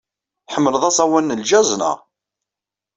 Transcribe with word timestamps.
Tḥemmleḍ 0.47 0.83
aẓawan 0.89 1.31
n 1.37 1.41
jazz, 1.49 1.69
naɣ? 1.79 1.97